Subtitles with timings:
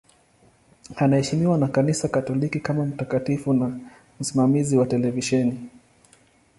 [0.95, 3.79] Anaheshimiwa na Kanisa Katoliki kama mtakatifu na
[4.19, 5.69] msimamizi wa televisheni.